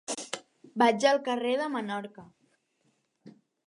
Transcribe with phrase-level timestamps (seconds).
[0.83, 2.29] Vaig al carrer de Menorca.